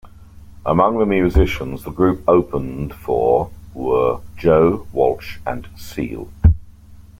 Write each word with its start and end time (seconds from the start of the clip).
Among 0.65 0.97
the 0.97 1.05
musicians 1.05 1.83
the 1.83 1.91
group 1.91 2.23
opened 2.27 2.91
for 2.91 3.51
were 3.75 4.21
Joe 4.35 4.87
Walsh 4.91 5.37
and 5.45 5.69
Seal. 5.77 6.27